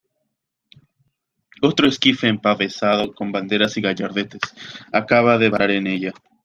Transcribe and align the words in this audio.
otro 1.61 1.87
esquife 1.87 2.27
empavesado 2.27 3.13
con 3.13 3.31
banderas 3.31 3.77
y 3.77 3.81
gallardetes, 3.81 4.41
acababa 4.91 5.37
de 5.37 5.49
varar 5.51 5.69
en 5.69 5.85
ella 5.85 6.11